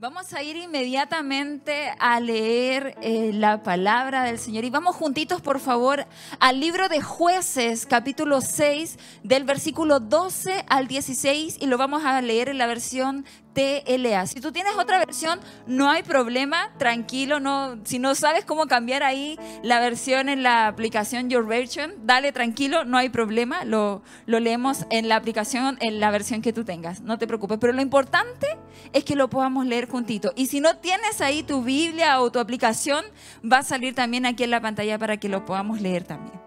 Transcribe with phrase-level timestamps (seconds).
[0.00, 5.58] Vamos a ir inmediatamente a leer eh, la palabra del Señor y vamos juntitos, por
[5.58, 6.06] favor,
[6.38, 12.22] al libro de jueces, capítulo 6, del versículo 12 al 16 y lo vamos a
[12.22, 14.26] leer en la versión TLA.
[14.26, 19.02] Si tú tienes otra versión, no hay problema, tranquilo, no, si no sabes cómo cambiar
[19.02, 24.40] ahí la versión en la aplicación Your Version, dale tranquilo, no hay problema, lo, lo
[24.40, 27.82] leemos en la aplicación, en la versión que tú tengas, no te preocupes, pero lo
[27.82, 28.46] importante
[28.92, 30.32] es que lo podamos leer juntito.
[30.36, 33.04] Y si no tienes ahí tu Biblia o tu aplicación,
[33.44, 36.40] va a salir también aquí en la pantalla para que lo podamos leer también.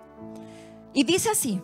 [0.93, 1.62] Y dice así,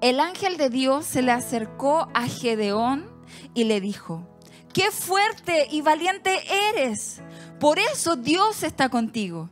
[0.00, 3.17] el ángel de Dios se le acercó a Gedeón,
[3.54, 4.26] y le dijo,
[4.72, 7.20] qué fuerte y valiente eres,
[7.58, 9.50] por eso Dios está contigo.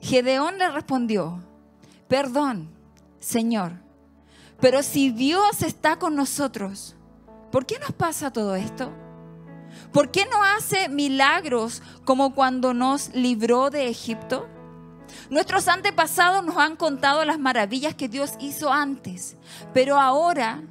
[0.00, 1.40] Gedeón le respondió,
[2.08, 2.68] perdón,
[3.20, 3.72] Señor,
[4.60, 6.96] pero si Dios está con nosotros,
[7.50, 8.92] ¿por qué nos pasa todo esto?
[9.92, 14.48] ¿Por qué no hace milagros como cuando nos libró de Egipto?
[15.30, 19.36] Nuestros antepasados nos han contado las maravillas que Dios hizo antes,
[19.72, 20.62] pero ahora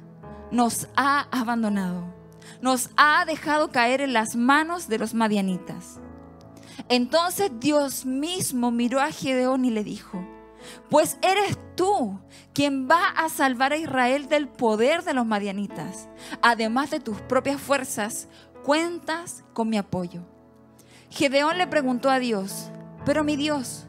[0.50, 2.11] nos ha abandonado
[2.60, 6.00] nos ha dejado caer en las manos de los madianitas.
[6.88, 10.24] Entonces Dios mismo miró a Gedeón y le dijo,
[10.90, 12.18] pues eres tú
[12.52, 16.08] quien va a salvar a Israel del poder de los madianitas.
[16.42, 18.28] Además de tus propias fuerzas,
[18.62, 20.22] cuentas con mi apoyo.
[21.10, 22.70] Gedeón le preguntó a Dios,
[23.04, 23.86] pero mi Dios,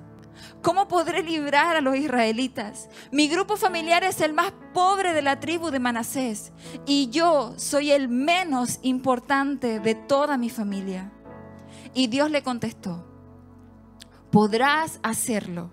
[0.61, 2.89] ¿Cómo podré librar a los israelitas?
[3.11, 6.51] Mi grupo familiar es el más pobre de la tribu de Manasés
[6.85, 11.11] y yo soy el menos importante de toda mi familia.
[11.93, 13.05] Y Dios le contestó,
[14.31, 15.71] podrás hacerlo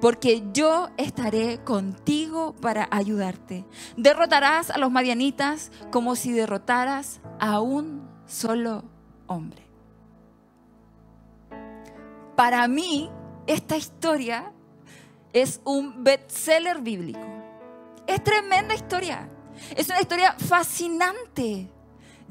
[0.00, 3.64] porque yo estaré contigo para ayudarte.
[3.96, 8.84] Derrotarás a los madianitas como si derrotaras a un solo
[9.26, 9.66] hombre.
[12.36, 13.10] Para mí,
[13.48, 14.52] esta historia
[15.32, 17.18] es un bestseller bíblico.
[18.06, 19.28] Es tremenda historia.
[19.74, 21.68] Es una historia fascinante,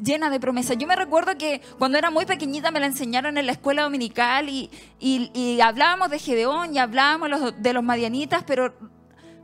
[0.02, 0.78] llena de promesas.
[0.78, 4.47] Yo me recuerdo que cuando era muy pequeñita me la enseñaron en la escuela dominical
[4.47, 8.75] y, hablábamos de Gedeón y hablábamos de los madianitas, pero,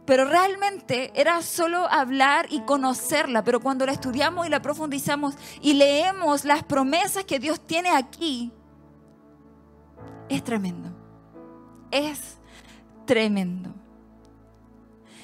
[0.05, 3.43] pero realmente era solo hablar y conocerla.
[3.43, 8.51] Pero cuando la estudiamos y la profundizamos y leemos las promesas que Dios tiene aquí,
[10.29, 11.02] es tremendo
[11.93, 12.37] es
[13.05, 13.73] tremendo.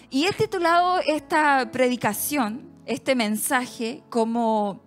[0.09, 4.81] Y he titulado esta predicación, este mensaje, como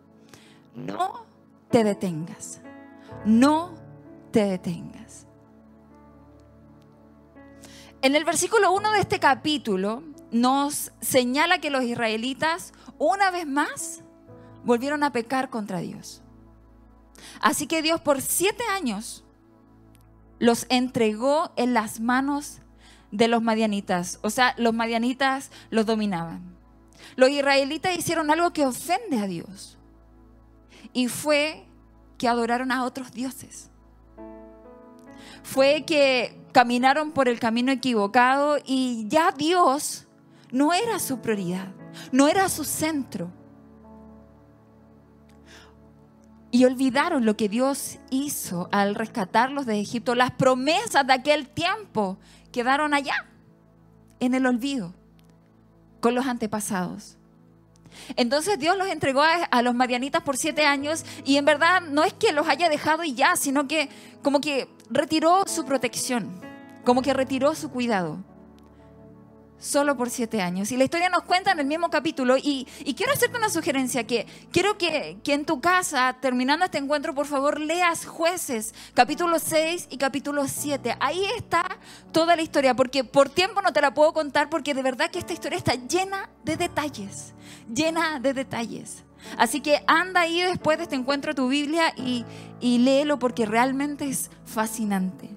[0.74, 1.26] no
[1.70, 2.60] te detengas,
[3.24, 3.74] no
[4.30, 5.26] te detengas.
[8.00, 14.02] En el versículo 1 de este capítulo nos señala que los israelitas una vez más
[14.64, 16.22] volvieron a pecar contra Dios.
[17.40, 19.24] Así que Dios por siete años
[20.42, 22.58] los entregó en las manos
[23.12, 24.18] de los madianitas.
[24.22, 26.56] O sea, los madianitas los dominaban.
[27.14, 29.78] Los israelitas hicieron algo que ofende a Dios.
[30.92, 31.64] Y fue
[32.18, 33.70] que adoraron a otros dioses.
[35.44, 40.08] Fue que caminaron por el camino equivocado y ya Dios
[40.50, 41.68] no era su prioridad,
[42.10, 43.30] no era su centro.
[46.52, 50.14] Y olvidaron lo que Dios hizo al rescatarlos de Egipto.
[50.14, 52.18] Las promesas de aquel tiempo
[52.52, 53.26] quedaron allá,
[54.20, 54.94] en el olvido,
[56.00, 57.16] con los antepasados.
[58.16, 62.12] Entonces Dios los entregó a, los madianitas por siete años y en verdad no es
[62.12, 63.88] que los haya dejado y ya, sino que
[64.22, 66.38] como que retiró su protección,
[66.84, 68.18] como que retiró su cuidado
[69.62, 70.72] solo por siete años.
[70.72, 72.36] Y la historia nos cuenta en el mismo capítulo.
[72.36, 77.14] Y, quiero hacerte una sugerencia, que quiero que, que, en tu casa, terminando este encuentro,
[77.14, 80.96] por favor, leas jueces, capítulo 6 y capítulo 7.
[80.98, 81.64] Ahí está
[82.10, 85.20] toda la historia, porque por tiempo no te la puedo contar, porque de verdad que
[85.20, 87.32] esta historia está llena de detalles,
[87.72, 89.04] llena de detalles.
[89.38, 92.24] Así que anda ahí después de este encuentro tu Biblia y,
[92.60, 95.30] y léelo porque realmente es fascinante.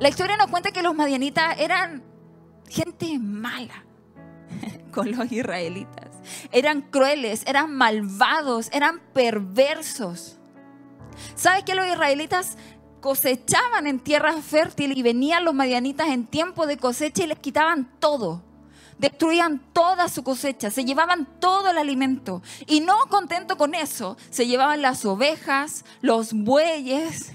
[0.00, 2.02] La historia nos cuenta que los madianitas eran
[2.68, 3.84] gente mala
[4.92, 6.10] con los israelitas.
[6.52, 10.38] Eran crueles, eran malvados, eran perversos.
[11.34, 12.56] ¿Sabes que los israelitas
[13.00, 17.90] cosechaban en tierra fértil y venían los madianitas en tiempo de cosecha y les quitaban
[17.98, 18.42] todo?
[18.98, 22.42] Destruían toda su cosecha, se llevaban todo el alimento.
[22.66, 27.32] Y no contento con eso, se llevaban las ovejas, los bueyes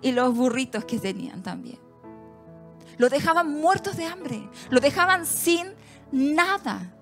[0.00, 1.81] y los burritos que tenían también.
[2.98, 4.48] Lo dejaban muertos de hambre.
[4.70, 5.68] Lo dejaban sin
[6.10, 6.94] nada.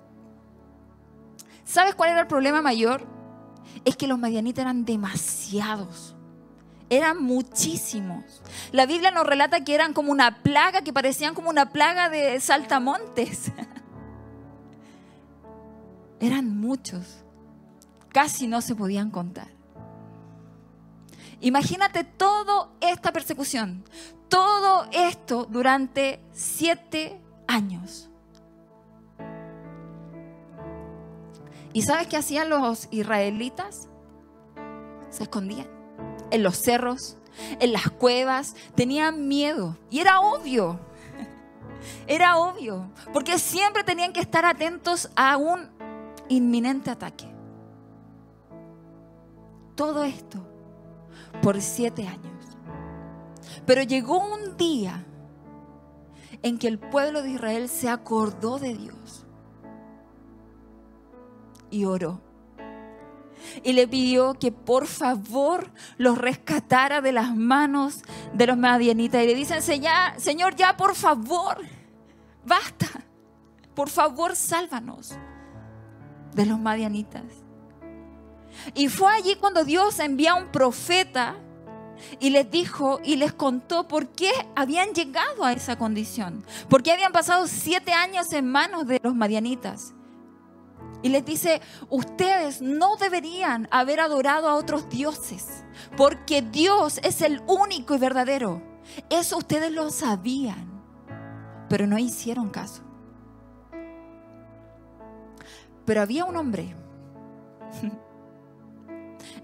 [1.63, 3.07] ¿Sabes cuál era el problema mayor?
[3.85, 6.15] es que los madianitas eran demasiados.
[6.89, 8.41] Eran muchísimos.
[8.71, 12.39] La Biblia nos relata que eran como una plaga, que parecían como una plaga de
[12.39, 13.51] saltamontes.
[16.19, 17.23] eran muchos.
[18.09, 19.47] Casi no se podían contar.
[21.39, 23.83] Imagínate toda esta persecución,
[24.31, 28.09] todo esto durante siete años.
[31.73, 33.89] ¿Y sabes qué hacían los israelitas?
[35.09, 35.67] Se escondían
[36.31, 37.17] en los cerros,
[37.59, 39.77] en las cuevas, tenían miedo.
[39.89, 40.79] Y era obvio,
[42.07, 45.69] era obvio, porque siempre tenían que estar atentos a un
[46.29, 47.29] inminente ataque.
[49.75, 50.39] Todo esto
[51.41, 52.30] por siete años.
[53.65, 55.05] Pero llegó un día
[56.43, 59.25] en que el pueblo de Israel se acordó de Dios
[61.69, 62.21] y oró.
[63.63, 68.03] Y le pidió que por favor los rescatara de las manos
[68.33, 69.23] de los madianitas.
[69.23, 71.57] Y le dicen, Señor, ya por favor,
[72.45, 72.87] basta.
[73.73, 75.15] Por favor, sálvanos
[76.33, 77.23] de los madianitas.
[78.75, 81.35] Y fue allí cuando Dios envía a un profeta
[82.19, 86.43] y les dijo y les contó por qué habían llegado a esa condición.
[86.69, 89.93] Por qué habían pasado siete años en manos de los madianitas.
[91.03, 95.63] Y les dice, ustedes no deberían haber adorado a otros dioses,
[95.97, 98.61] porque Dios es el único y verdadero.
[99.09, 100.69] Eso ustedes lo sabían,
[101.69, 102.83] pero no hicieron caso.
[105.85, 106.75] Pero había un hombre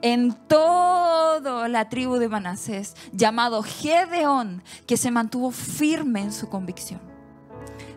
[0.02, 7.02] en toda la tribu de Manasés, llamado Gedeón, que se mantuvo firme en su convicción.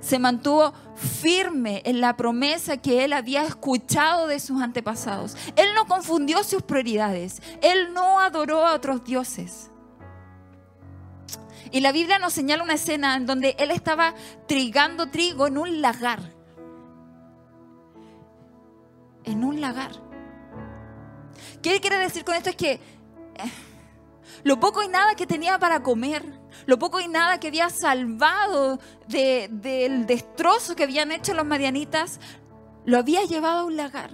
[0.01, 5.37] Se mantuvo firme en la promesa que él había escuchado de sus antepasados.
[5.57, 7.43] Él no confundió sus prioridades.
[7.61, 9.71] Él no adoró a otros dioses.
[11.71, 14.15] Y la Biblia nos señala una escena en donde él estaba
[14.49, 16.21] trigando trigo en un lagar.
[19.25, 20.10] En un lagar.
[21.63, 22.51] ¿Qué quiere decir con esto?
[22.51, 22.81] Es que eh,
[24.45, 26.25] lo poco y nada que tenía para comer,
[26.67, 28.79] lo poco y nada que había salvado
[29.09, 32.21] del destrozo que habían hecho los marianitas,
[32.85, 34.11] lo había llevado a un lagar.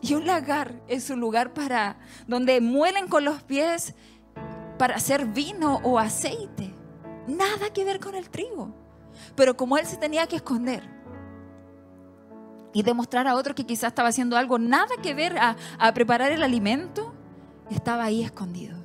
[0.00, 3.94] Y un lagar es un lugar para donde muelen con los pies
[4.78, 6.74] para hacer vino o aceite.
[7.26, 8.74] Nada que ver con el trigo.
[9.34, 10.93] Pero como él se tenía que esconder,
[12.74, 15.56] y demostrar a otros que quizás estaba haciendo algo nada que ver a,
[15.94, 17.14] preparar el alimento,
[17.70, 18.76] estaba ahí escondido.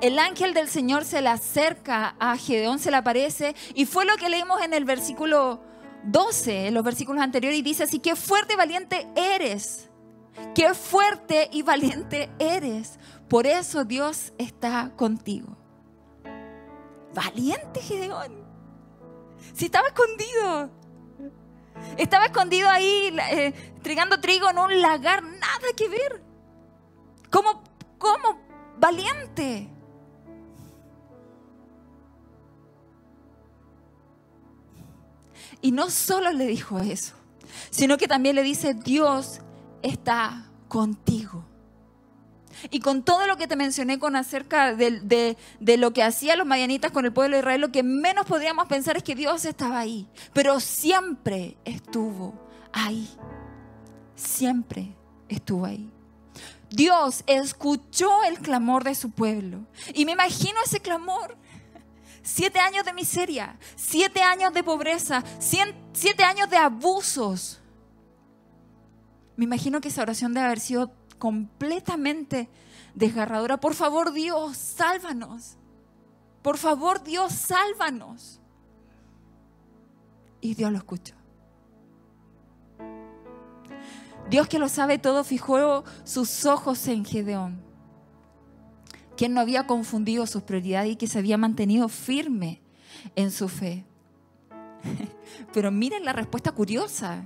[0.00, 4.16] El ángel del Señor se le acerca a Gedeón, se le aparece, y fue lo
[4.16, 5.62] que leímos en el versículo
[6.02, 9.88] 12, en los versículos anteriores, y dice así, qué fuerte y valiente eres,
[10.52, 12.98] qué fuerte y valiente eres,
[13.28, 15.56] por eso Dios está contigo.
[17.14, 18.44] Valiente Gedeón,
[19.52, 20.70] si estaba escondido,
[21.96, 26.22] estaba escondido ahí, eh, trigando trigo en un lagar, nada que ver.
[27.30, 27.62] ¿Cómo,
[27.98, 28.40] cómo?
[28.78, 29.68] Valiente.
[35.60, 37.14] Y no solo le dijo eso,
[37.70, 39.40] sino que también le dice, Dios
[39.82, 41.44] está contigo.
[42.70, 46.92] Y con todo lo que te mencioné con acerca de, lo que hacían los madianitas
[46.92, 50.06] con el pueblo de Israel, lo que menos podríamos pensar es que Dios estaba ahí.
[50.32, 53.08] Pero siempre estuvo ahí.
[54.14, 54.94] Siempre
[55.28, 55.90] estuvo ahí.
[56.70, 59.66] Dios escuchó el clamor de su pueblo.
[59.94, 61.36] Y me imagino ese clamor.
[62.22, 67.60] Siete años de miseria, siete años de pobreza, siete años de abusos.
[69.36, 70.90] Me imagino que esa oración debe haber sido
[71.24, 72.50] completamente
[72.94, 73.58] desgarradora.
[73.58, 75.56] Por favor, Dios, sálvanos.
[76.42, 78.42] Por favor, Dios, sálvanos.
[80.42, 81.14] Y Dios lo escuchó.
[84.28, 87.62] Dios que lo sabe todo fijó sus ojos en Gedeón,
[89.16, 92.60] quien no había confundido sus prioridades y que se había mantenido firme
[93.16, 93.86] en su fe.
[95.54, 97.24] Pero miren la respuesta curiosa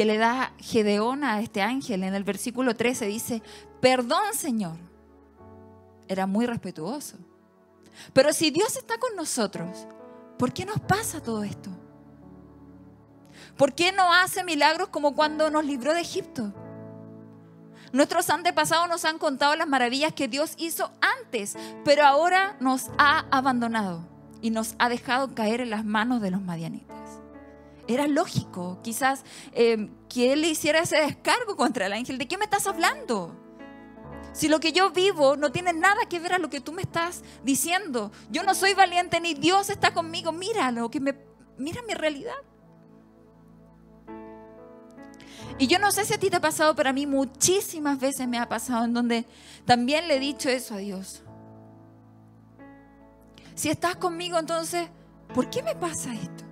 [0.00, 2.04] que le da Gedeón a este ángel.
[2.04, 3.42] En el versículo 13 dice,
[3.82, 4.78] perdón Señor.
[6.08, 7.18] Era muy respetuoso.
[8.14, 9.86] Pero si Dios está con nosotros,
[10.38, 11.68] ¿por qué nos pasa todo esto?
[13.58, 16.50] ¿Por qué no hace milagros como cuando nos libró de Egipto?
[17.92, 23.26] Nuestros antepasados nos han contado las maravillas que Dios hizo antes, pero ahora nos ha
[23.30, 24.08] abandonado
[24.40, 27.19] y nos ha dejado caer en las manos de los madianitas.
[27.90, 32.18] Era lógico, quizás eh, que él le hiciera ese descargo contra el ángel.
[32.18, 33.34] ¿De qué me estás hablando?
[34.32, 36.82] Si lo que yo vivo no tiene nada que ver a lo que tú me
[36.82, 38.12] estás diciendo.
[38.30, 40.30] Yo no soy valiente ni Dios está conmigo.
[40.30, 41.16] Mira lo que me
[41.58, 42.36] mira mi realidad.
[45.58, 48.28] Y yo no sé si a ti te ha pasado, pero a mí muchísimas veces
[48.28, 49.26] me ha pasado en donde
[49.64, 51.24] también le he dicho eso a Dios.
[53.56, 54.88] Si estás conmigo, entonces,
[55.34, 56.49] ¿por qué me pasa esto?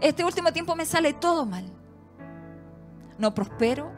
[0.00, 1.64] Este último tiempo me sale todo mal.
[3.18, 3.90] No prospero,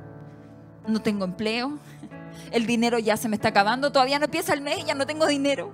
[0.87, 1.79] no tengo empleo,
[2.51, 5.07] el dinero ya se me está acabando, todavía no empieza el mes y ya no
[5.07, 5.73] tengo dinero.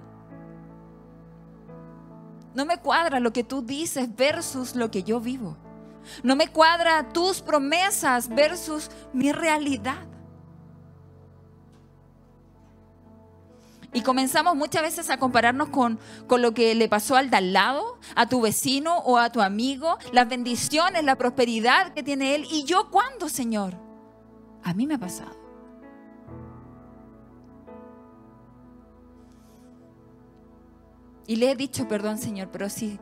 [2.54, 5.56] No me cuadra lo que tú dices versus lo que yo vivo.
[6.22, 10.06] No me cuadra tus promesas versus mi realidad.
[13.92, 17.52] Y comenzamos muchas veces a compararnos con, con, lo que le pasó al de al
[17.52, 22.46] lado, a tu vecino o a tu amigo, las bendiciones, la prosperidad que tiene él.
[22.50, 23.76] ¿Y yo cuándo, Señor?
[24.62, 25.40] A mí me ha pasado.
[31.26, 32.98] Y le he dicho, perdón, Señor, pero si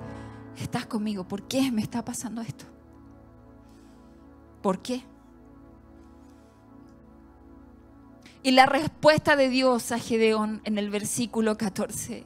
[0.56, 2.66] estás conmigo, ¿por qué me está pasando esto?
[4.62, 5.02] ¿Por qué?
[8.48, 12.24] Y la respuesta de Dios a Gedeón en el versículo 14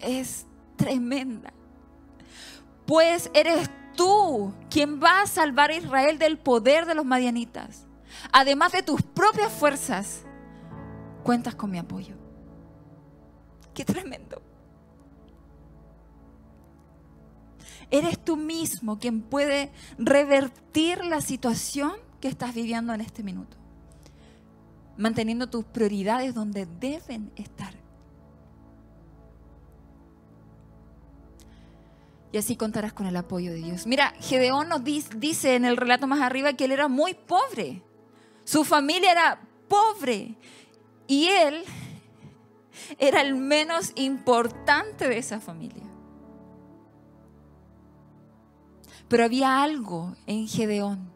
[0.00, 1.52] es tremenda.
[2.86, 7.86] Pues eres tú quien va a salvar a Israel del poder de los madianitas.
[8.32, 10.24] Además de tus propias fuerzas,
[11.22, 12.16] cuentas con mi apoyo.
[13.74, 14.42] Qué tremendo.
[17.92, 23.63] Eres tú mismo quien puede revertir la situación que estás viviendo en este minuto
[24.96, 27.74] manteniendo tus prioridades donde deben estar.
[32.34, 33.86] Y así contarás con el apoyo de Dios.
[33.86, 37.80] Mira, Gedeón nos dice en el relato más arriba que él era muy pobre.
[38.42, 40.34] Su familia era pobre.
[41.06, 41.62] Y él
[42.98, 45.84] era el menos importante de esa familia.
[49.06, 51.12] Pero había algo en Gedeón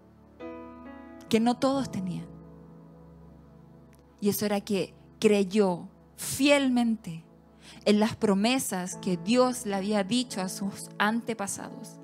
[1.28, 2.27] que no todos tenían.
[4.20, 7.24] Y eso era que creyó fielmente
[7.84, 11.98] en las promesas que Dios le había dicho a sus antepasados.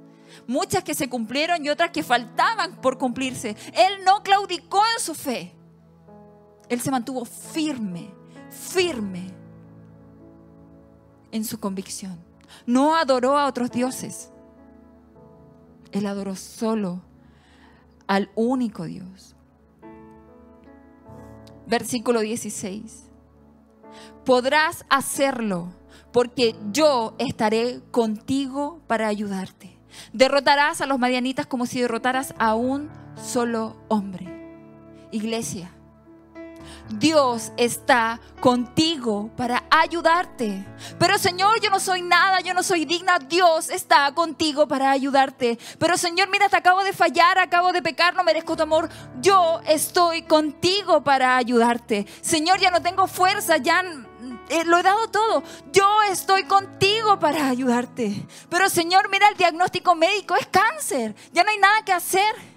[0.47, 3.56] Muchas que se cumplieron y otras que faltaban por cumplirse.
[3.73, 5.54] Él no claudicó en su fe.
[6.68, 8.11] Él se mantuvo firme,
[8.50, 9.30] firme
[11.30, 12.18] en su convicción.
[12.66, 14.30] No adoró a otros dioses.
[15.92, 17.02] Él adoró solo
[18.06, 19.35] al único Dios
[21.66, 23.11] versículo 16.
[24.25, 25.73] Podrás hacerlo
[26.12, 29.78] porque yo estaré contigo para ayudarte.
[30.12, 34.26] Derrotarás a los madianitas como si derrotaras a un solo hombre.
[35.11, 35.74] Iglesia,
[36.88, 40.66] Dios está contigo para ayudarte.
[40.99, 43.18] Pero Señor, yo no soy nada, yo no soy digna.
[43.18, 45.59] Dios está contigo para ayudarte.
[45.78, 48.88] Pero Señor, mira, te acabo de fallar, acabo de pecar, no merezco tu amor.
[49.21, 52.06] Yo estoy contigo para ayudarte.
[52.21, 53.83] Señor, ya no tengo fuerza, ya
[54.49, 55.42] eh, lo he dado todo.
[55.73, 58.26] Yo estoy contigo para ayudarte.
[58.49, 61.14] Pero Señor, mira, el diagnóstico médico es cáncer.
[61.33, 62.53] Ya no hay nada que hacer.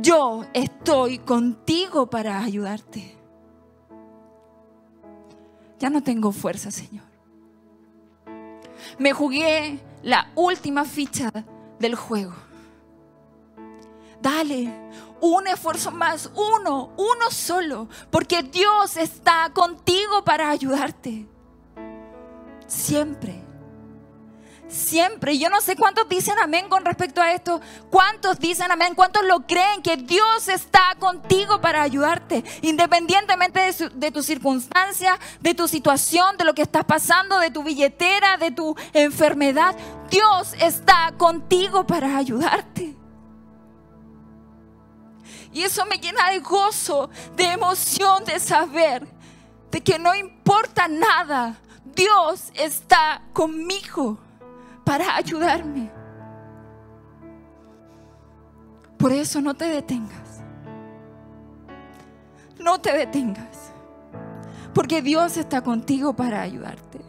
[0.00, 3.16] Yo estoy contigo para ayudarte.
[5.78, 7.04] Ya no tengo fuerza, Señor.
[8.98, 11.30] Me jugué la última ficha
[11.78, 12.34] del juego.
[14.22, 14.70] Dale
[15.20, 21.26] un esfuerzo más, uno, uno solo, porque Dios está contigo para ayudarte.
[22.66, 23.49] Siempre.
[24.70, 25.36] Siempre.
[25.38, 27.60] Yo no sé cuántos dicen amén con respecto a esto.
[27.90, 28.94] ¿Cuántos dicen amén?
[28.94, 29.82] ¿Cuántos lo creen?
[29.82, 32.44] Que Dios está contigo para ayudarte.
[32.62, 37.64] Independientemente de, de tu circunstancia, de tu situación, de lo que estás pasando, de tu
[37.64, 39.76] billetera, de tu enfermedad.
[40.08, 42.96] Dios está contigo para ayudarte.
[45.52, 49.20] Y eso me llena de gozo, de emoción, de saber
[49.70, 51.56] de que no importa nada.
[51.84, 54.18] Dios está conmigo
[54.90, 55.88] para ayudarme.
[58.98, 60.42] Por eso no te detengas.
[62.58, 63.72] No te detengas.
[64.74, 67.00] Porque Dios está contigo para ayudarte.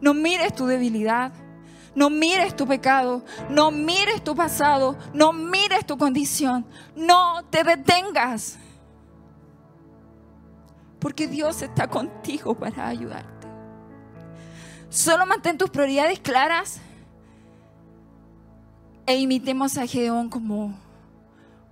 [0.00, 1.30] No mires tu debilidad.
[1.94, 3.24] No mires tu pecado.
[3.48, 4.98] No mires tu pasado.
[5.14, 6.66] No mires tu condición.
[6.96, 8.58] No te detengas.
[10.98, 13.46] Porque Dios está contigo para ayudarte.
[14.88, 16.80] Solo mantén tus prioridades claras
[19.08, 20.74] e imitemos a Gedeón como,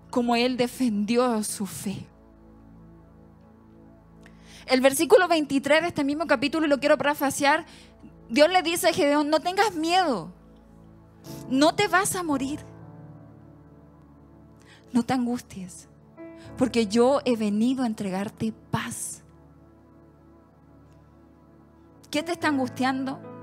[0.08, 2.06] como él defendió su fe.
[4.64, 7.66] El versículo 23 de este mismo capítulo, y lo quiero parafasear,
[8.30, 10.32] Dios le dice a Gedeón, no tengas miedo,
[11.50, 12.60] no te vas a morir,
[14.94, 15.90] no te angusties,
[16.56, 19.22] porque yo he venido a entregarte paz.
[22.10, 23.35] ¿Qué te está angustiando?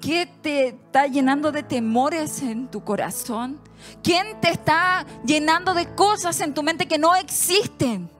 [0.00, 3.60] ¿Qué te está llenando de temores en tu corazón?
[4.02, 8.10] ¿Quién te está llenando de cosas en tu mente que no existen?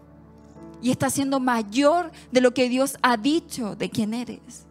[0.83, 4.67] Y está siendo mayor de lo que Dios ha dicho de quién eres.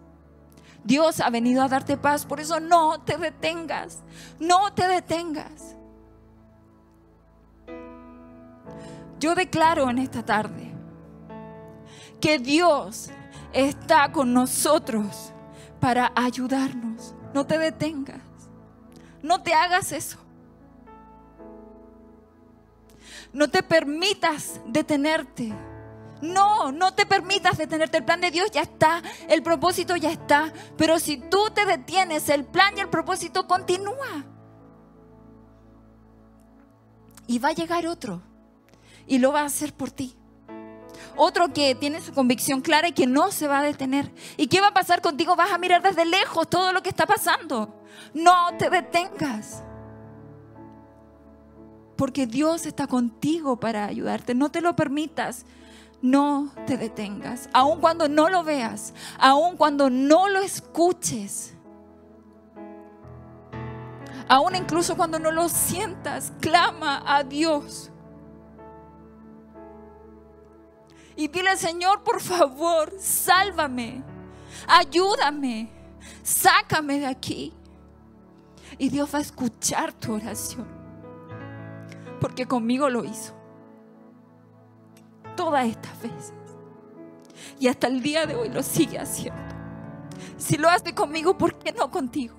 [0.83, 3.99] Dios ha venido a darte paz, por eso no te detengas,
[4.39, 5.75] no te detengas.
[9.19, 10.71] Yo declaro en esta tarde
[12.21, 13.09] que Dios
[13.51, 15.33] está con nosotros
[15.79, 17.15] para ayudarnos.
[17.33, 18.21] No te detengas.
[19.21, 20.17] No te hagas eso.
[23.31, 25.53] No te permitas detenerte.
[26.21, 27.97] No, no te permitas detenerte.
[27.97, 30.51] El plan de Dios ya está, el propósito ya está.
[30.77, 34.25] Pero si tú te detienes, el plan y el propósito continúa.
[37.27, 38.21] Y va a llegar otro.
[39.07, 40.18] Y lo va a hacer por ti.
[41.21, 44.09] Otro que tiene su convicción clara y que no se va a detener.
[44.37, 45.35] ¿Y qué va a pasar contigo?
[45.35, 47.83] Vas a mirar desde lejos todo lo que está pasando.
[48.13, 49.61] No te detengas.
[51.97, 54.33] Porque Dios está contigo para ayudarte.
[54.33, 55.45] No te lo permitas.
[56.01, 57.49] No te detengas.
[57.51, 58.93] Aun cuando no lo veas.
[59.17, 61.53] Aun cuando no lo escuches.
[64.29, 67.91] Aún incluso cuando no lo sientas, clama a Dios.
[71.19, 74.01] Y dile, Señor, por favor, sálvame,
[74.65, 75.69] ayúdame,
[76.23, 77.53] sácame de aquí.
[78.77, 80.65] Y Dios va a escuchar tu oración,
[82.21, 83.33] porque conmigo lo hizo
[85.35, 86.33] todas estas veces.
[87.59, 89.41] Y hasta el día de hoy lo sigue haciendo.
[90.37, 92.37] Si lo hace conmigo, ¿por qué no contigo?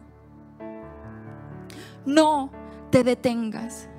[2.07, 2.51] No
[2.91, 3.91] te detengas.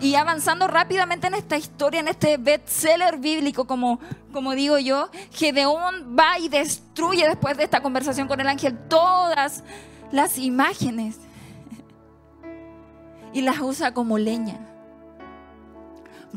[0.00, 4.00] Y avanzando rápidamente en esta historia, en este bestseller bíblico, como,
[4.32, 9.62] como digo yo, Gedeón va y destruye después de esta conversación con el ángel todas
[10.10, 11.18] las imágenes
[13.34, 14.58] y las usa como leña.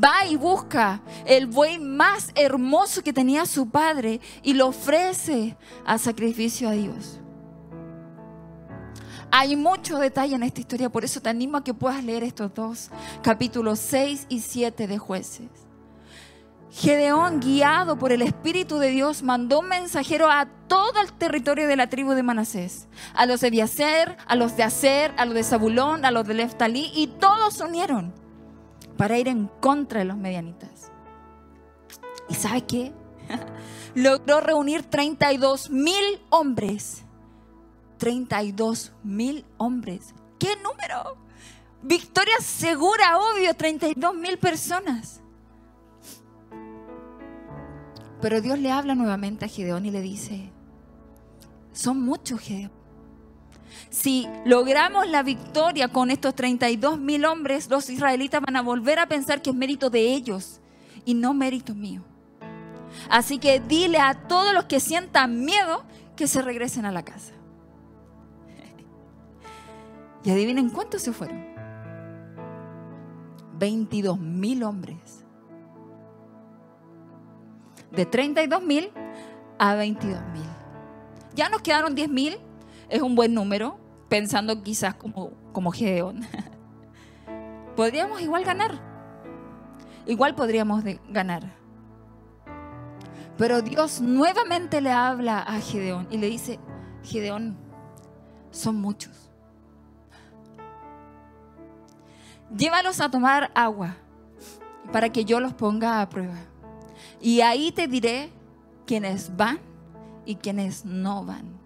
[0.02, 5.97] Va y busca el buey más hermoso que tenía su padre y lo ofrece a
[5.97, 7.19] sacrificio a Dios.
[9.36, 12.54] Hay mucho detalle en esta historia, por eso te animo a que puedas leer estos
[12.54, 12.91] dos
[13.24, 15.50] capítulos 6 y 7 de jueces.
[16.69, 21.76] Gedeón, guiado por el Espíritu de Dios, mandó un mensajero a todo el territorio de
[21.76, 25.43] la tribu de Manasés, a los de Biaser, a los de Aser, a los de
[25.43, 28.13] Zabulón, a los de Leftalí, y todos se unieron
[28.98, 30.91] para ir en contra de los medianitas.
[32.30, 32.93] ¿Y sabe qué?
[33.96, 37.04] Logró reunir 32 mil hombres
[38.04, 40.13] 32 mil hombres.
[40.38, 41.16] ¿Qué número?
[41.82, 45.22] Victoria segura, obvio, 32 mil personas.
[48.22, 50.52] Pero Dios le habla nuevamente a Gedeón y le dice,
[51.72, 52.74] son muchos Gedeón.
[53.89, 59.08] Si logramos la victoria con estos 32 mil hombres, los israelitas van a volver a
[59.08, 60.60] pensar que es mérito de ellos
[61.06, 62.04] y no mérito mío.
[63.10, 65.86] Así que dile a todos los que sientan miedo
[66.18, 67.32] que se regresen a la casa.
[70.24, 71.46] Y adivinen cuántos se fueron.
[73.60, 75.26] 22 mil hombres.
[77.92, 78.92] De 32 mil
[79.60, 80.44] a 22 mil.
[81.36, 82.38] Ya nos quedaron 10 mil.
[82.90, 83.78] Es un buen número,
[84.10, 86.22] pensando quizás como, como Gedeón.
[87.76, 88.80] podríamos igual ganar.
[90.06, 91.64] Igual podríamos ganar.
[93.38, 96.60] Pero Dios nuevamente le habla a Gedeón y le dice,
[97.04, 97.58] Gedeón,
[98.52, 99.33] son muchos.
[102.56, 103.96] Llévalos a tomar agua
[104.92, 106.38] para que yo los ponga a prueba.
[107.22, 108.32] Y ahí te diré
[108.86, 109.60] quiénes van
[110.26, 111.63] y quiénes no van.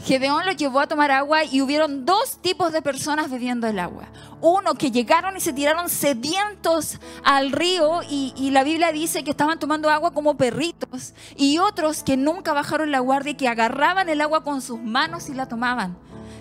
[0.00, 4.04] Gedeón los llevó a tomar agua y hubieron dos tipos de personas bebiendo el agua.
[4.40, 9.32] Uno que llegaron y se tiraron sedientos al río y, y, la Biblia dice que
[9.32, 11.14] estaban tomando agua como perritos.
[11.36, 15.28] Y otros que nunca bajaron la guardia y que agarraban el agua con sus manos
[15.28, 15.96] y la tomaban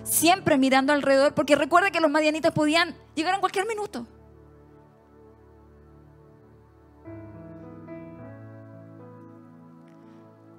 [0.07, 4.07] siempre mirando alrededor, porque recuerda que los madianitas podían llegar en cualquier minuto.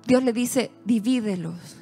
[0.06, 1.76] Dios le dice, divídelos.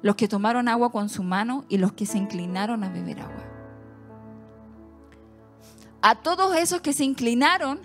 [0.00, 3.44] los que tomaron agua con su mano y los que se inclinaron a beber agua.
[6.00, 7.78] A todos esos que se inclinaron,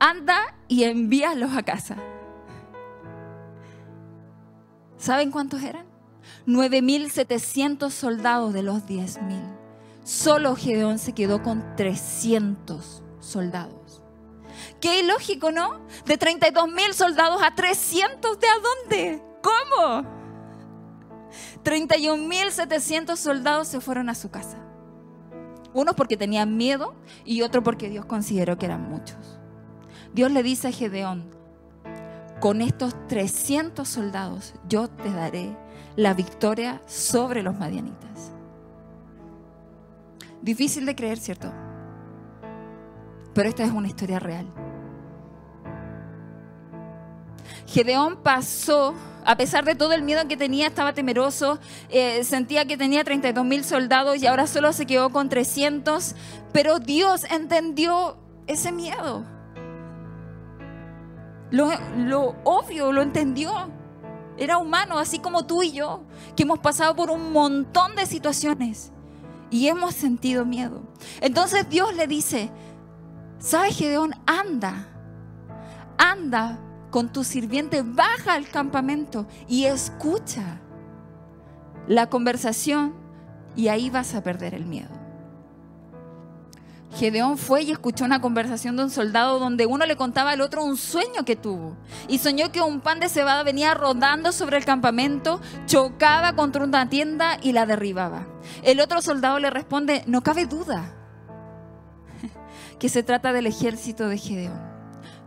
[0.00, 1.96] anda y envíalos a casa.
[4.96, 5.93] ¿Saben cuántos eran?
[6.46, 9.40] 9.700 soldados de los 10.000.
[10.04, 14.02] Solo Gedeón se quedó con 300 soldados.
[14.80, 15.80] Qué ilógico, ¿no?
[16.04, 19.22] De 32.000 soldados a 300, ¿de a dónde?
[19.42, 20.02] ¿Cómo?
[21.64, 24.58] 31.700 soldados se fueron a su casa.
[25.72, 29.40] Unos porque tenían miedo y otros porque Dios consideró que eran muchos.
[30.12, 31.34] Dios le dice a Gedeón,
[32.40, 35.56] con estos 300 soldados yo te daré
[35.96, 38.32] la victoria sobre los madianitas.
[40.42, 41.52] Difícil de creer, ¿cierto?
[43.32, 44.46] Pero esta es una historia real.
[47.66, 52.76] Gedeón pasó, a pesar de todo el miedo que tenía, estaba temeroso, eh, sentía que
[52.76, 56.14] tenía 32 mil soldados y ahora solo se quedó con 300,
[56.52, 59.24] pero Dios entendió ese miedo.
[61.50, 63.70] Lo, lo obvio, lo entendió.
[64.36, 66.02] Era humano, así como tú y yo,
[66.36, 68.90] que hemos pasado por un montón de situaciones
[69.50, 70.82] y hemos sentido miedo.
[71.20, 72.50] Entonces Dios le dice,
[73.38, 74.14] ¿sabes Gedeón?
[74.26, 74.88] Anda,
[75.98, 76.58] anda
[76.90, 80.60] con tu sirviente, baja al campamento y escucha
[81.86, 82.94] la conversación
[83.56, 85.03] y ahí vas a perder el miedo.
[86.94, 90.64] Gedeón fue y escuchó una conversación de un soldado donde uno le contaba al otro
[90.64, 91.76] un sueño que tuvo.
[92.08, 96.88] Y soñó que un pan de cebada venía rodando sobre el campamento, chocaba contra una
[96.88, 98.26] tienda y la derribaba.
[98.62, 100.94] El otro soldado le responde, no cabe duda
[102.78, 104.74] que se trata del ejército de Gedeón.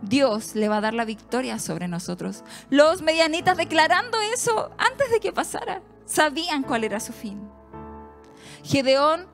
[0.00, 2.44] Dios le va a dar la victoria sobre nosotros.
[2.70, 7.50] Los medianitas declarando eso antes de que pasara, sabían cuál era su fin.
[8.62, 9.26] Gedeón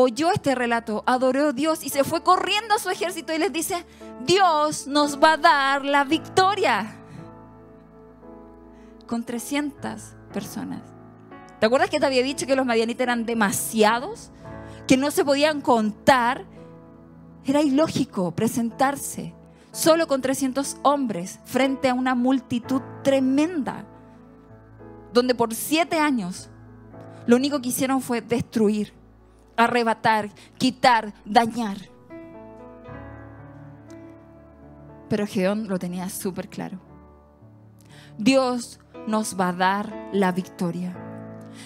[0.00, 3.52] oyó este relato, adoró a Dios y se fue corriendo a su ejército y les
[3.52, 3.84] dice,
[4.24, 6.94] Dios nos va a dar la victoria.
[9.08, 10.00] Con 300
[10.32, 10.82] personas.
[11.58, 14.30] ¿Te acuerdas que te había dicho que los madianitas eran demasiados?
[14.86, 16.44] Que no se podían contar.
[17.44, 19.34] Era ilógico presentarse
[19.72, 23.84] solo con 300 hombres frente a una multitud tremenda,
[25.12, 26.50] donde por siete años
[27.26, 28.92] lo único que hicieron fue destruir,
[29.58, 31.76] arrebatar, quitar, dañar.
[35.10, 36.78] Pero Gedeón lo tenía súper claro.
[38.16, 40.96] Dios nos va a dar la victoria.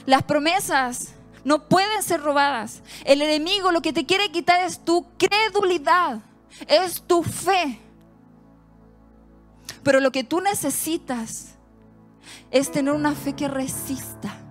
[0.06, 2.82] Las promesas no pueden ser robadas.
[3.04, 6.20] El enemigo lo que te quiere quitar es tu credulidad,
[6.66, 7.78] es tu fe.
[9.82, 11.56] Pero lo que tú necesitas
[12.50, 14.41] es tener una fe que resista.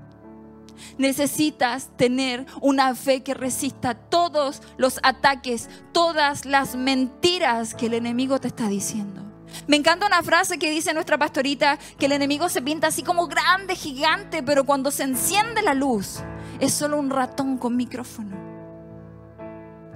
[0.98, 8.40] Necesitas tener una fe que resista todos los ataques, todas las mentiras que el enemigo
[8.40, 9.22] te está diciendo.
[9.68, 13.28] Me encanta una frase que dice nuestra pastorita, que el enemigo se pinta así como
[13.28, 16.20] grande, gigante, pero cuando se enciende la luz
[16.60, 18.38] es solo un ratón con micrófono.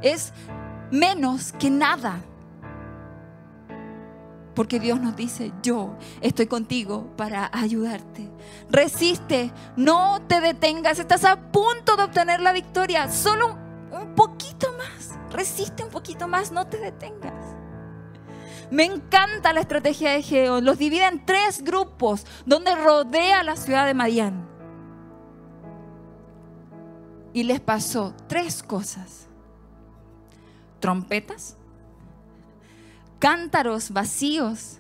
[0.02, 0.34] Es
[0.92, 2.22] menos que nada.
[4.56, 8.32] Porque Dios nos dice, yo estoy contigo para ayudarte.
[8.70, 13.12] Resiste, no te detengas, estás a punto de obtener la victoria.
[13.12, 13.58] Solo
[13.92, 17.56] un poquito más, resiste un poquito más, no te detengas.
[18.72, 20.62] Me encanta la estrategia de Geo.
[20.62, 24.48] Los divide en tres grupos donde rodea la ciudad de Madián.
[27.34, 29.28] Y les pasó tres cosas.
[30.80, 31.58] Trompetas,
[33.20, 34.80] cántaros vacíos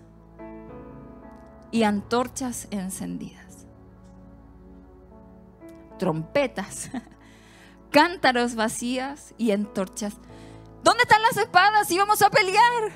[1.71, 3.67] y antorchas encendidas.
[5.97, 6.89] Trompetas,
[7.91, 10.15] cántaros vacías y antorchas.
[10.83, 11.89] ¿Dónde están las espadas?
[11.89, 12.91] Íbamos a pelear.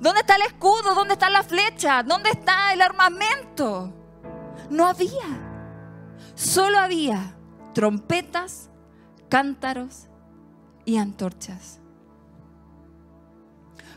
[0.00, 0.94] ¿Dónde está el escudo?
[0.94, 2.02] ¿Dónde está la flecha?
[2.02, 3.92] ¿Dónde está el armamento?
[4.70, 5.50] No había.
[6.34, 7.36] Solo había
[7.74, 8.70] trompetas,
[9.28, 10.08] cántaros
[10.84, 11.81] y antorchas.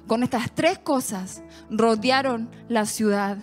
[0.07, 3.37] Con estas tres cosas rodearon la ciudad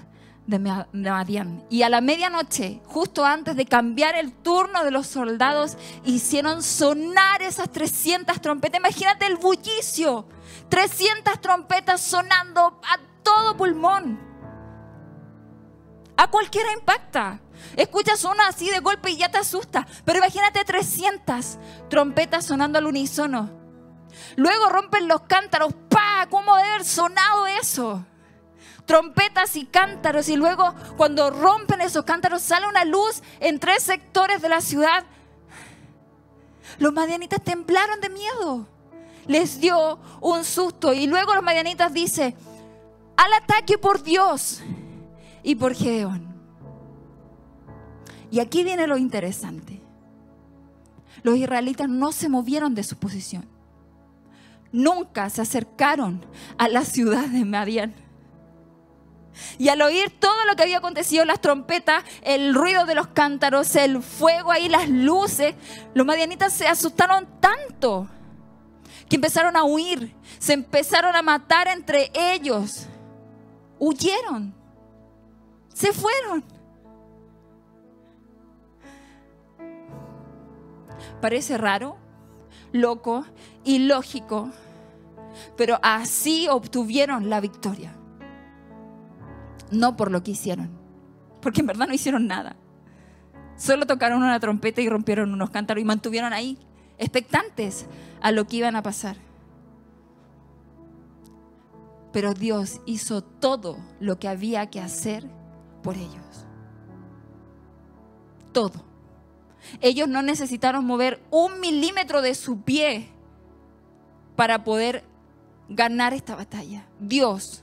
[0.47, 0.59] de
[0.93, 1.65] Madián.
[1.71, 7.43] Y a la medianoche, justo antes de cambiar el turno de los soldados, hicieron sonar
[7.43, 8.79] esas 300 trompetas.
[8.79, 10.27] Imagínate el bullicio.
[10.69, 14.21] 300 trompetas sonando a todo pulmón.
[16.17, 17.41] A cualquiera impacta.
[17.77, 19.87] Escuchas una así de golpe y ya te asusta.
[20.05, 23.62] Pero imagínate 300 trompetas sonando al unísono.
[24.37, 25.73] Luego rompen los cántaros.
[25.89, 26.27] ¡Pah!
[26.31, 28.05] ¿Cómo debe haber sonado eso?
[28.85, 34.43] trompetas y cántaros y luego cuando rompen esos cántaros sale una luz en tres sectores
[34.43, 35.05] de la ciudad.
[36.79, 38.67] Los madianitas temblaron de miedo.
[39.27, 42.35] Les dio un susto y luego los madianitas dicen,
[43.17, 44.63] al ataque por Dios
[45.43, 46.33] y por Gedeón.
[48.31, 49.81] Y aquí viene lo interesante.
[51.23, 53.52] Los israelitas no se movieron de su posición.
[54.73, 56.25] Nunca se acercaron
[56.59, 57.95] a la ciudad de Madian.
[59.59, 63.75] Y al oír todo lo que había acontecido, las trompetas, el ruido de los cántaros,
[63.77, 65.55] el fuego ahí, las luces,
[65.95, 68.09] los madianitas se asustaron tanto
[69.09, 72.87] que empezaron a huir, se empezaron a matar entre ellos,
[73.79, 74.55] huyeron,
[75.75, 76.45] se fueron.
[81.21, 81.97] Parece raro,
[82.73, 83.25] loco,
[83.65, 84.51] ilógico,
[85.57, 87.95] pero así obtuvieron la victoria.
[89.71, 90.71] No por lo que hicieron,
[91.41, 92.57] porque en verdad no hicieron nada.
[93.57, 96.59] Solo tocaron una trompeta y rompieron unos cántaros y mantuvieron ahí,
[96.99, 97.87] expectantes
[98.21, 99.17] a lo que iban a pasar.
[102.13, 105.27] Pero Dios hizo todo lo que había que hacer
[105.83, 106.47] por ellos.
[108.53, 108.92] Todo.
[109.81, 113.09] Ellos no necesitaron mover un milímetro de su pie
[114.37, 115.05] para poder
[115.69, 116.87] ganar esta batalla.
[117.01, 117.63] Dios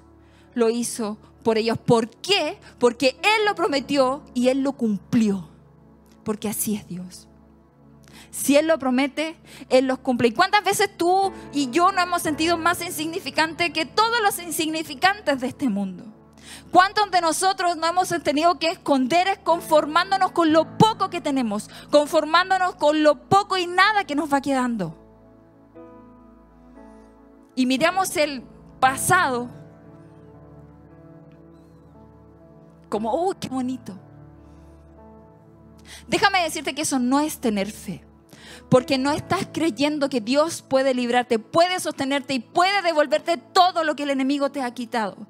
[0.54, 1.78] lo hizo por ellos.
[1.78, 2.58] ¿Por qué?
[2.80, 5.50] Porque Él lo prometió y Él lo cumplió.
[6.24, 7.28] Porque así es Dios.
[8.32, 9.36] Si Él lo promete,
[9.70, 10.30] Él los cumple.
[10.30, 15.40] ¿Y cuántas veces tú y yo no hemos sentido más insignificante que todos los insignificantes
[15.42, 16.06] de este mundo?
[16.72, 22.76] ¿Cuántos de nosotros no hemos tenido que esconder conformándonos con lo poco que tenemos, conformándonos
[22.76, 24.96] con lo poco y nada que nos va quedando?
[27.56, 28.44] Y miramos el
[28.80, 29.50] pasado
[32.88, 33.98] como, ¡uy, qué bonito!
[36.08, 38.04] Déjame decirte que eso no es tener fe.
[38.70, 43.96] Porque no estás creyendo que Dios puede librarte, puede sostenerte y puede devolverte todo lo
[43.96, 45.28] que el enemigo te ha quitado.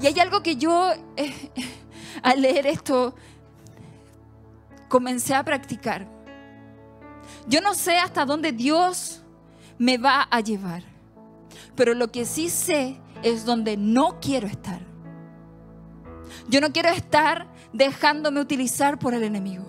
[0.00, 1.50] Y hay algo que yo eh,
[2.22, 3.14] al leer esto
[4.88, 6.08] comencé a practicar.
[7.46, 9.22] Yo no sé hasta dónde Dios
[9.78, 10.82] me va a llevar,
[11.74, 14.80] pero lo que sí sé es donde no quiero estar.
[16.48, 19.64] Yo no quiero estar dejándome utilizar por el enemigo.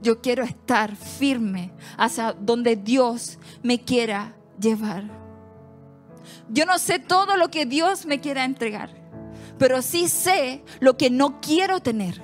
[0.00, 5.27] Yo quiero estar firme hacia donde Dios me quiera llevar.
[6.48, 8.90] Yo no sé todo lo que Dios me quiera entregar,
[9.58, 12.22] pero sí sé lo que no quiero tener.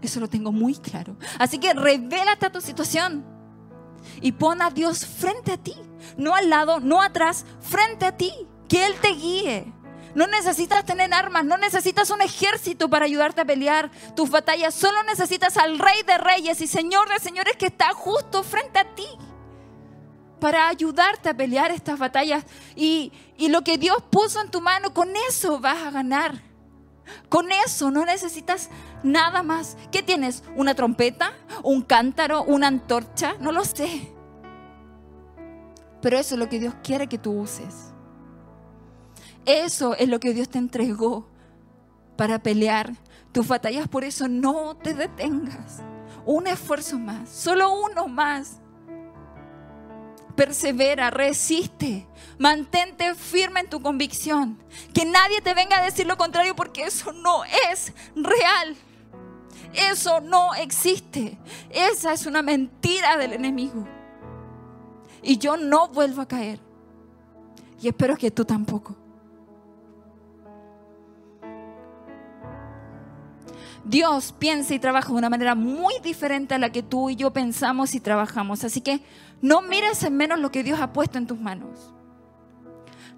[0.00, 1.16] Eso lo tengo muy claro.
[1.38, 3.24] Así que revélate tu situación
[4.20, 5.74] y pon a Dios frente a ti,
[6.16, 8.32] no al lado, no atrás, frente a ti,
[8.68, 9.72] que Él te guíe.
[10.14, 15.02] No necesitas tener armas, no necesitas un ejército para ayudarte a pelear tus batallas, solo
[15.04, 19.06] necesitas al Rey de Reyes y Señor de Señores que está justo frente a ti
[20.38, 22.44] para ayudarte a pelear estas batallas.
[22.76, 26.42] Y, y lo que Dios puso en tu mano, con eso vas a ganar.
[27.28, 28.70] Con eso no necesitas
[29.02, 29.76] nada más.
[29.90, 30.44] ¿Qué tienes?
[30.56, 31.32] ¿Una trompeta?
[31.62, 32.42] ¿Un cántaro?
[32.44, 33.34] ¿Una antorcha?
[33.40, 34.12] No lo sé.
[36.00, 37.92] Pero eso es lo que Dios quiere que tú uses.
[39.44, 41.28] Eso es lo que Dios te entregó
[42.16, 42.92] para pelear
[43.32, 43.88] tus batallas.
[43.88, 45.82] Por eso no te detengas.
[46.24, 48.60] Un esfuerzo más, solo uno más
[50.38, 52.06] persevera, resiste,
[52.38, 54.56] mantente firme en tu convicción.
[54.94, 58.76] Que nadie te venga a decir lo contrario porque eso no es real.
[59.74, 61.36] Eso no existe.
[61.70, 63.84] Esa es una mentira del enemigo.
[65.24, 66.60] Y yo no vuelvo a caer.
[67.82, 68.94] Y espero que tú tampoco.
[73.84, 77.32] Dios piensa y trabaja de una manera muy diferente a la que tú y yo
[77.32, 78.62] pensamos y trabajamos.
[78.62, 79.00] Así que
[79.40, 81.92] no mires en menos lo que Dios ha puesto en tus manos.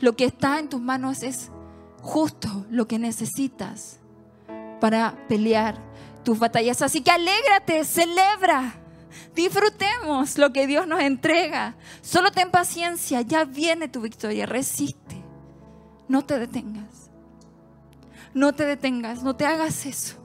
[0.00, 1.50] Lo que está en tus manos es
[2.00, 4.00] justo lo que necesitas
[4.80, 5.78] para pelear
[6.24, 6.82] tus batallas.
[6.82, 8.74] Así que alégrate, celebra,
[9.34, 11.76] disfrutemos lo que Dios nos entrega.
[12.02, 15.22] Solo ten paciencia, ya viene tu victoria, resiste.
[16.08, 17.10] No te detengas.
[18.32, 20.16] No te detengas, no te hagas eso.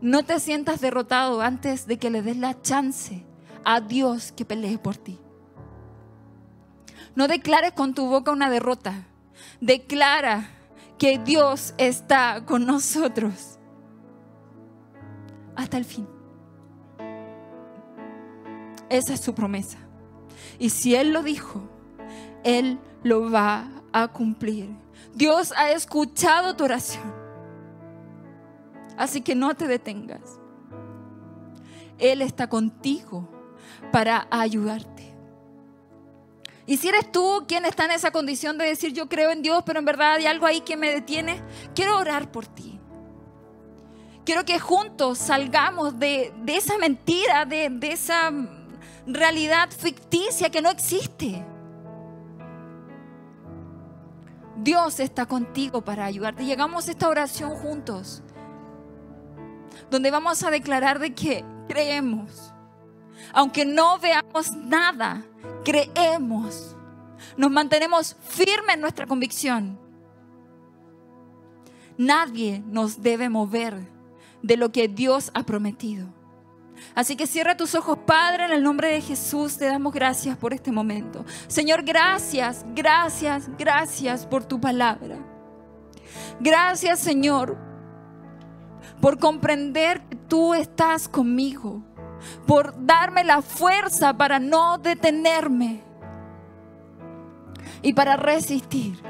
[0.00, 3.24] No te sientas derrotado antes de que le des la chance
[3.64, 5.18] a Dios que pelee por ti.
[7.14, 9.06] No declares con tu boca una derrota.
[9.60, 10.48] Declara
[10.98, 13.58] que Dios está con nosotros
[15.56, 16.06] hasta el fin.
[18.88, 19.78] Esa es su promesa.
[20.58, 21.62] Y si Él lo dijo,
[22.44, 24.70] Él lo va a cumplir.
[25.14, 27.12] Dios ha escuchado tu oración.
[28.96, 30.38] Así que no te detengas.
[31.98, 33.39] Él está contigo
[33.92, 35.00] para ayudarte.
[36.66, 39.62] Y si eres tú quien está en esa condición de decir yo creo en Dios,
[39.66, 41.42] pero en verdad hay algo ahí que me detiene,
[41.74, 42.78] quiero orar por ti.
[44.24, 48.30] Quiero que juntos salgamos de, esa mentira, de, de esa
[49.06, 51.44] realidad ficticia que no existe.
[54.56, 56.44] Dios está contigo para ayudarte.
[56.44, 58.22] Llegamos a esta oración juntos,
[59.90, 62.49] donde vamos a declarar de que creemos.
[63.32, 65.22] Aunque no veamos nada,
[65.64, 66.76] creemos.
[67.36, 69.78] Nos mantenemos firmes en nuestra convicción.
[71.96, 73.78] Nadie nos debe mover
[74.42, 76.08] de lo que Dios ha prometido.
[76.94, 79.58] Así que cierra tus ojos, Padre, en el nombre de Jesús.
[79.58, 81.24] Te damos gracias por este momento.
[81.46, 85.18] Señor, gracias, gracias, gracias por tu palabra.
[86.40, 87.56] Gracias, Señor,
[89.00, 91.82] por comprender que tú estás conmigo,
[92.46, 95.82] por darme la fuerza para no detenerme
[97.82, 99.02] y para resistir.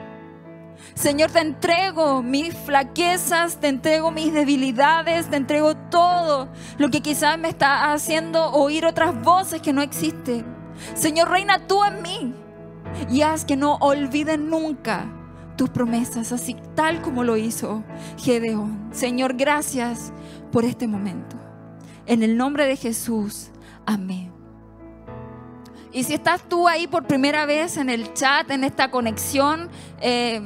[0.94, 7.38] Señor, te entrego mis flaquezas, te entrego mis debilidades, te entrego todo lo que quizás
[7.38, 10.44] me está haciendo oír otras voces que no existen.
[10.94, 12.34] Señor, reina tú en mí
[13.10, 15.06] y haz que no olvide nunca
[15.56, 17.82] tus promesas, así tal como lo hizo
[18.18, 18.88] Gedeón.
[18.92, 20.12] Señor, gracias
[20.50, 21.36] por este momento.
[22.10, 23.50] En el nombre de Jesús,
[23.86, 24.32] amén.
[25.92, 29.68] Y si estás tú ahí por primera vez en el chat, en esta conexión,
[30.00, 30.42] eh,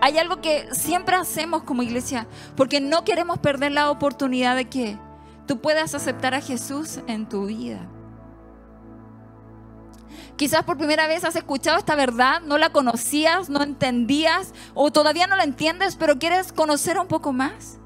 [0.00, 4.96] hay algo que siempre hacemos como iglesia, porque no queremos perder la oportunidad de que
[5.48, 7.88] tú puedas aceptar a Jesús en tu vida.
[10.36, 15.26] Quizás por primera vez has escuchado esta verdad, no la conocías, no entendías o todavía
[15.26, 17.80] no la entiendes, pero quieres conocer un poco más.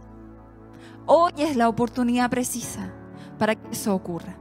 [1.07, 2.93] Hoy es la oportunidad precisa
[3.39, 4.37] para que eso ocurra.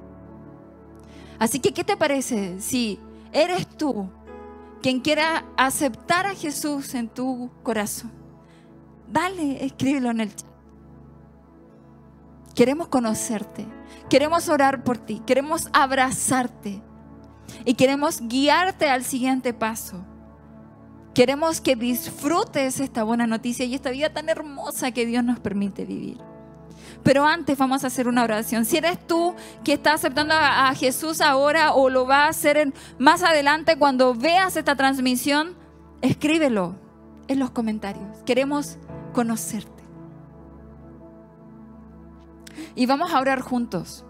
[1.40, 3.00] Así que, ¿qué te parece si
[3.32, 4.10] eres tú
[4.82, 8.12] quien quiera aceptar a Jesús en tu corazón,
[9.12, 10.48] dale, escríbelo en el chat.
[12.56, 13.66] Queremos conocerte,
[14.10, 16.82] queremos orar por ti, queremos abrazarte
[17.66, 20.04] y queremos guiarte al siguiente paso.
[21.14, 25.84] Queremos que disfrutes esta buena noticia y esta vida tan hermosa que Dios nos permite
[25.84, 26.20] vivir.
[27.08, 28.66] Pero antes vamos a hacer una oración.
[28.66, 33.24] Si eres tú que estás aceptando a, Jesús ahora o lo va a hacer más
[33.24, 35.56] adelante cuando veas esta transmisión,
[36.02, 36.76] escríbelo
[37.30, 38.04] en los comentarios.
[38.26, 38.78] Queremos
[39.14, 39.86] conocerte.
[42.76, 44.04] Y vamos a orar juntos.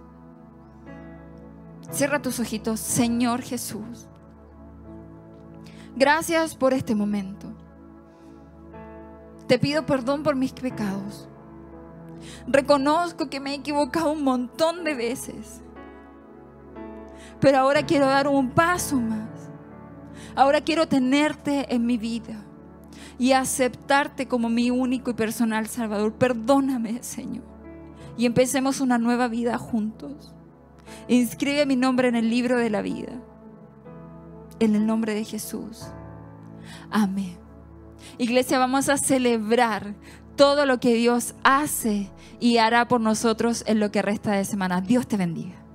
[1.92, 4.08] Cierra tus ojitos, Señor Jesús.
[5.96, 7.48] Gracias por este momento.
[9.46, 11.30] Te pido perdón por mis pecados.
[12.48, 15.62] Reconozco que me he equivocado un montón de veces.
[17.40, 19.30] Pero ahora quiero dar un paso más.
[20.36, 22.44] Ahora quiero tenerte en mi vida
[23.20, 26.14] y aceptarte como mi único y personal Salvador.
[26.14, 27.44] Perdóname, Señor.
[28.18, 30.34] Y empecemos una nueva vida juntos.
[31.08, 33.14] Inscribe mi nombre en el libro de la vida.
[34.60, 35.88] En el nombre de Jesús.
[36.90, 37.38] Amén.
[38.18, 39.96] Iglesia, vamos a celebrar
[40.38, 44.80] todo lo que Dios hace y hará por nosotros en lo que resta de semana.
[44.80, 45.67] Dios te bendiga.